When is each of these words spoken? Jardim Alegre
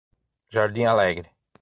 Jardim 0.51 0.87
Alegre 0.89 1.29